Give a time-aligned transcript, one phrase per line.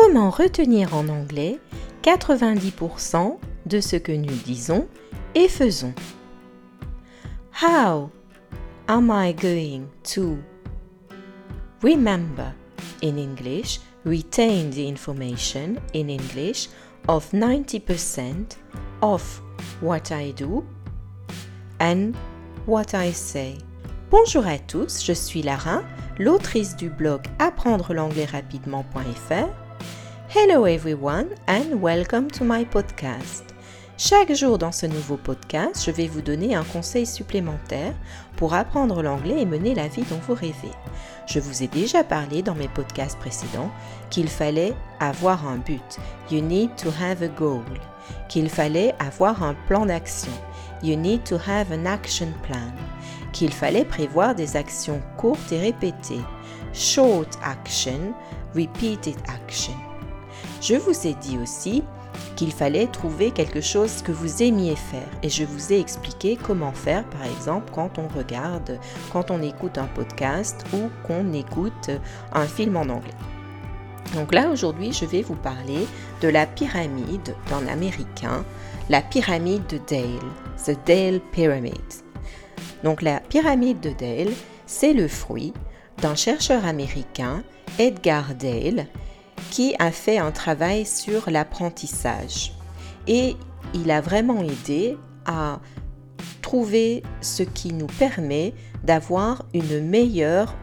[0.00, 1.58] Comment retenir en anglais
[2.04, 4.86] 90% de ce que nous disons
[5.34, 5.92] et faisons?
[7.60, 8.08] How
[8.86, 10.38] am I going to
[11.82, 12.52] remember?
[13.02, 16.68] In English, retain the information in English
[17.08, 18.56] of 90%
[19.02, 19.42] of
[19.82, 20.64] what I do
[21.80, 22.12] and
[22.68, 23.58] what I say.
[24.12, 25.82] Bonjour à tous, je suis Lara,
[26.20, 29.67] l'autrice du blog apprendre l'anglais rapidement.fr.
[30.30, 33.44] Hello everyone and welcome to my podcast.
[33.96, 37.94] Chaque jour dans ce nouveau podcast, je vais vous donner un conseil supplémentaire
[38.36, 40.74] pour apprendre l'anglais et mener la vie dont vous rêvez.
[41.26, 43.70] Je vous ai déjà parlé dans mes podcasts précédents
[44.10, 45.98] qu'il fallait avoir un but.
[46.30, 47.64] You need to have a goal.
[48.28, 50.32] Qu'il fallait avoir un plan d'action.
[50.82, 52.70] You need to have an action plan.
[53.32, 56.20] Qu'il fallait prévoir des actions courtes et répétées.
[56.74, 58.12] Short action,
[58.54, 59.87] repeated action.
[60.60, 61.84] Je vous ai dit aussi
[62.36, 65.08] qu'il fallait trouver quelque chose que vous aimiez faire.
[65.22, 68.78] Et je vous ai expliqué comment faire, par exemple, quand on regarde,
[69.12, 71.90] quand on écoute un podcast ou qu'on écoute
[72.32, 73.14] un film en anglais.
[74.14, 75.86] Donc là, aujourd'hui, je vais vous parler
[76.22, 78.44] de la pyramide d'un Américain,
[78.88, 80.32] la pyramide de Dale,
[80.64, 81.74] the Dale Pyramid.
[82.84, 84.32] Donc la pyramide de Dale,
[84.66, 85.52] c'est le fruit
[86.00, 87.42] d'un chercheur américain,
[87.78, 88.86] Edgar Dale,
[89.50, 92.52] qui a fait un travail sur l'apprentissage.
[93.06, 93.36] Et
[93.74, 95.60] il a vraiment aidé à
[96.42, 100.54] trouver ce qui nous permet d'avoir une meilleure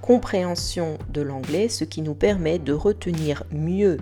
[0.00, 3.98] compréhension de l'anglais, ce qui nous permet de retenir mieux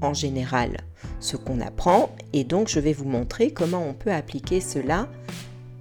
[0.00, 0.78] en général
[1.20, 2.10] ce qu'on apprend.
[2.32, 5.08] Et donc je vais vous montrer comment on peut appliquer cela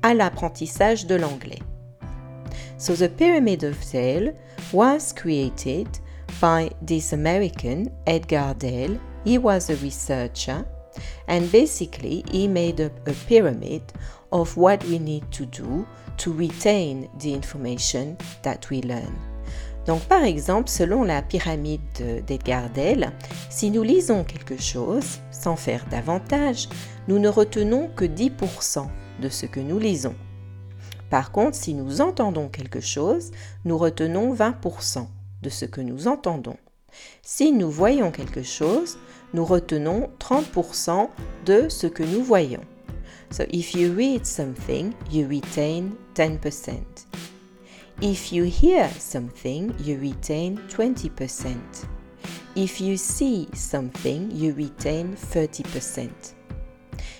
[0.02, 1.62] à l'apprentissage de l'anglais.
[2.78, 4.34] So the Pyramid of Dale
[4.74, 5.88] was created
[6.40, 9.00] by this American, Edgar Dale.
[9.24, 10.66] He was a researcher
[11.28, 13.82] and basically he made up a pyramid
[14.32, 15.86] of what we need to do
[16.18, 19.14] to retain the information that we learn.
[19.86, 23.12] Donc par exemple, selon la pyramide d'Edgar Dale,
[23.50, 26.68] si nous lisons quelque chose sans faire davantage,
[27.08, 28.88] nous ne retenons que 10%
[29.22, 30.16] de ce que nous lisons.
[31.10, 33.32] Par contre, si nous entendons quelque chose,
[33.64, 35.08] nous retenons 20%
[35.46, 36.58] de ce que nous entendons.
[37.22, 38.98] Si nous voyons quelque chose,
[39.34, 41.10] nous retenons 30%
[41.46, 42.64] de ce que nous voyons.
[43.32, 46.80] So if you read something, you retain 10%.
[48.02, 51.56] If you hear something, you retain 20%.
[52.56, 56.10] If you see something, you retain 30%.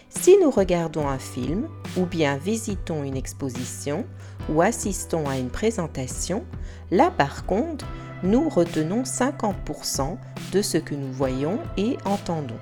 [0.10, 4.06] Si nous regardons un film ou bien visitons une exposition
[4.50, 6.46] ou assistons à une présentation,
[6.92, 7.86] là par contre,
[8.24, 10.18] nous retenons 50%
[10.52, 12.60] de ce que nous voyons et entendons.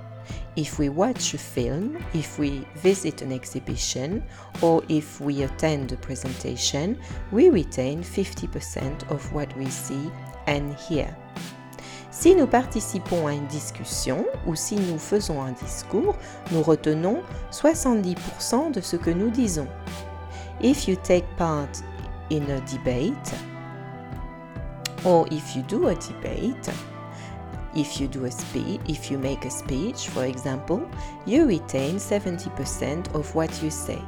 [0.55, 4.21] If we watch a film, if we visit an exhibition,
[4.61, 6.95] or if we attend a presentation,
[7.31, 10.11] we retain 50% of what we see
[10.47, 11.07] and hear.
[12.11, 16.15] Si nous participons à une discussion ou si nous faisons un discours,
[16.51, 19.67] nous retenons 70% de ce que nous disons.
[20.61, 21.69] If you take part
[22.31, 23.33] in a debate,
[25.05, 26.69] or if you do a debate,
[27.75, 30.81] if you do a speech, if you make a speech, for example,
[31.25, 33.99] you retain 70% of what you say.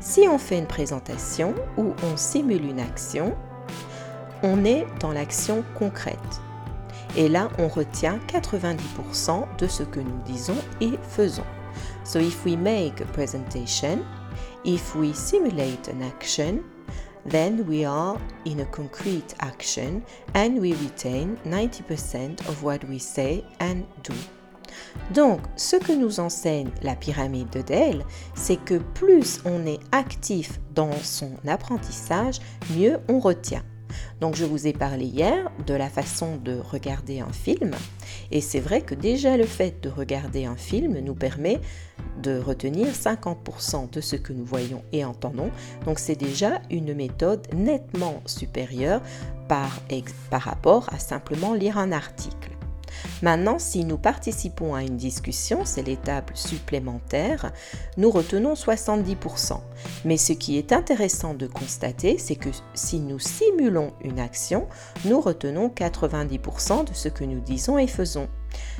[0.00, 3.36] Si on fait une présentation ou on simule une action,
[4.42, 6.40] on est dans l'action concrète.
[7.16, 11.44] Et là, on retient 90% de ce que nous disons et faisons.
[12.04, 14.04] So if we make a presentation,
[14.64, 16.62] if we simulate an action,
[17.26, 23.44] then we are in a concrete action and we retain 90% of what we say
[23.60, 24.14] and do.
[25.12, 30.60] Donc, ce que nous enseigne la pyramide de Dale, c'est que plus on est actif
[30.74, 32.38] dans son apprentissage,
[32.74, 33.62] mieux on retient.
[34.20, 37.72] Donc je vous ai parlé hier de la façon de regarder un film
[38.30, 41.60] et c'est vrai que déjà le fait de regarder un film nous permet
[42.22, 45.50] de retenir 50% de ce que nous voyons et entendons.
[45.84, 49.02] Donc c'est déjà une méthode nettement supérieure
[49.48, 49.80] par,
[50.30, 52.51] par rapport à simplement lire un article.
[53.22, 57.52] Maintenant, si nous participons à une discussion, c'est l'étape supplémentaire,
[57.96, 59.60] nous retenons 70%.
[60.04, 64.66] Mais ce qui est intéressant de constater, c'est que si nous simulons une action,
[65.04, 68.28] nous retenons 90% de ce que nous disons et faisons.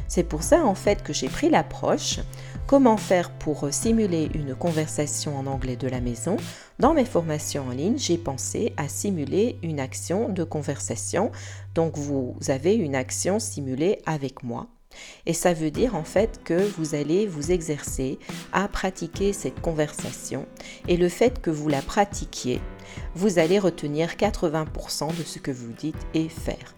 [0.09, 2.21] C'est pour ça en fait que j'ai pris l'approche
[2.67, 6.37] comment faire pour simuler une conversation en anglais de la maison?
[6.79, 11.31] Dans mes formations en ligne, j'ai pensé à simuler une action de conversation.
[11.75, 14.69] Donc vous avez une action simulée avec moi.
[15.27, 18.19] Et ça veut dire en fait que vous allez vous exercer
[18.53, 20.47] à pratiquer cette conversation.
[20.89, 22.61] Et le fait que vous la pratiquiez,
[23.15, 26.75] vous allez retenir 80% de ce que vous dites et faire.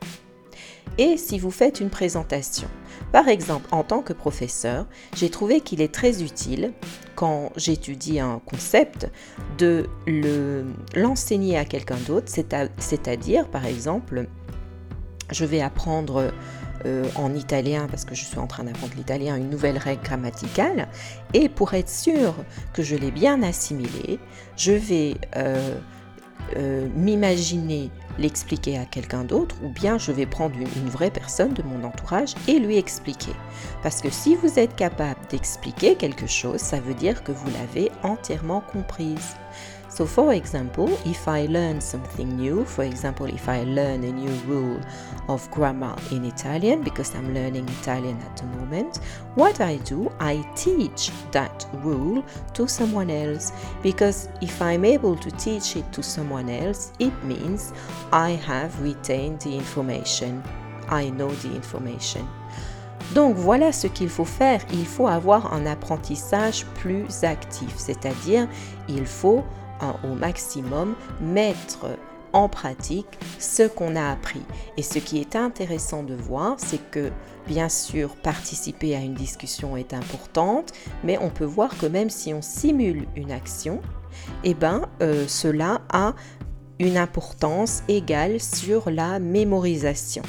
[0.99, 2.69] Et si vous faites une présentation,
[3.11, 4.87] par exemple, en tant que professeur,
[5.17, 6.73] j'ai trouvé qu'il est très utile,
[7.17, 9.11] quand j'étudie un concept,
[9.59, 9.89] de
[10.95, 14.27] l'enseigner à quelqu'un d'autre, c'est-à-dire, par exemple,
[15.31, 16.33] je vais apprendre
[16.87, 20.89] euh, en italien, parce que je suis en train d'apprendre l'italien, une nouvelle règle grammaticale,
[21.33, 22.35] et pour être sûr
[22.73, 24.19] que je l'ai bien assimilée,
[24.57, 25.77] je vais euh,
[26.57, 31.63] euh, m'imaginer l'expliquer à quelqu'un d'autre ou bien je vais prendre une, vraie personne de
[31.63, 33.33] mon entourage et lui expliquer.
[33.83, 37.91] Parce que si vous êtes capable d'expliquer quelque chose, ça veut dire que vous l'avez
[38.03, 39.35] entièrement comprise.
[39.95, 44.33] So, for example, if I learn something new, for example, if I learn a new
[44.41, 44.81] rule
[45.29, 48.97] of grammar in Italian, because I'm learning Italian at the moment,
[49.37, 52.25] what I do, I teach that rule
[52.55, 53.53] to someone else.
[53.85, 57.73] Because if I'm able to teach it to someone else, it means
[58.13, 60.43] I have retained the information.
[60.89, 62.27] I know the information.
[63.15, 64.61] Donc voilà ce qu'il faut faire.
[64.73, 68.49] Il faut avoir un apprentissage plus actif, c'est-à-dire
[68.89, 69.45] il faut
[70.03, 71.87] au maximum mettre
[72.33, 74.43] en pratique ce qu'on a appris.
[74.77, 77.11] Et ce qui est intéressant de voir, c'est que
[77.47, 80.73] bien sûr, participer à une discussion est importante,
[81.03, 83.81] mais on peut voir que même si on simule une action,
[84.43, 86.15] eh ben, euh, cela a
[86.79, 90.23] une importance égale sur la mémorisation.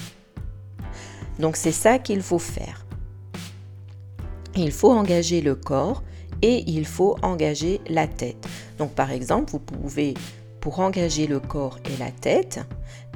[1.39, 2.85] Donc c'est ça qu'il faut faire.
[4.55, 6.03] Il faut engager le corps
[6.45, 8.47] et il faut engager la tête.
[8.77, 10.13] Donc par exemple, vous pouvez,
[10.61, 12.59] pour engager le corps et la tête,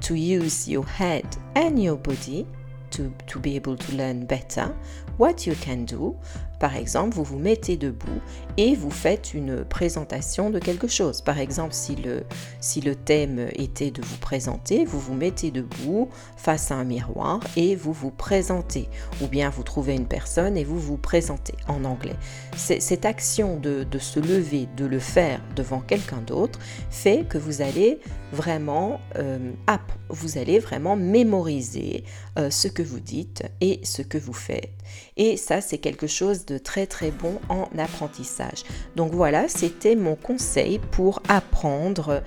[0.02, 2.48] to use your head and your body
[2.90, 4.74] to, to be able to learn better,
[5.20, 6.16] what you can do,
[6.60, 8.22] par exemple, vous vous mettez debout
[8.58, 11.22] et vous faites une présentation de quelque chose.
[11.22, 12.24] Par exemple, si le,
[12.60, 17.40] si le thème était de vous présenter, vous vous mettez debout face à un miroir
[17.56, 18.90] et vous vous présentez.
[19.22, 22.16] Ou bien vous trouvez une personne et vous vous présentez en anglais.
[22.56, 26.60] Cette action de, de se lever, de le faire devant quelqu'un d'autre,
[26.90, 28.00] fait que vous allez
[28.32, 29.40] vraiment euh,
[30.10, 32.04] vous allez vraiment mémoriser
[32.38, 34.74] euh, ce que vous dites et ce que vous faites.
[35.18, 38.64] Et ça, c'est quelque chose très très bon en apprentissage.
[38.96, 42.22] Donc voilà, c'était mon conseil pour apprendre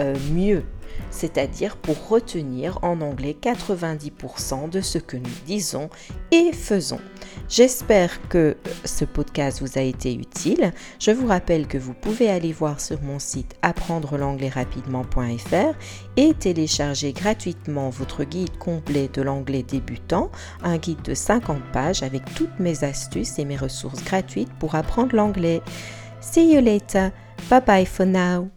[0.00, 0.64] euh, mieux
[1.10, 5.90] c'est-à-dire pour retenir en anglais 90% de ce que nous disons
[6.30, 7.00] et faisons.
[7.48, 10.72] J'espère que ce podcast vous a été utile.
[10.98, 15.74] Je vous rappelle que vous pouvez aller voir sur mon site apprendre l'anglais rapidement.fr
[16.16, 20.30] et télécharger gratuitement votre guide complet de l'anglais débutant,
[20.62, 25.14] un guide de 50 pages avec toutes mes astuces et mes ressources gratuites pour apprendre
[25.14, 25.62] l'anglais.
[26.20, 27.10] See you later.
[27.48, 28.50] Bye bye for now.